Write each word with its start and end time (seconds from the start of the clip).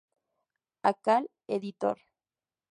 Akal 0.91 1.29
Editor. 1.47 1.97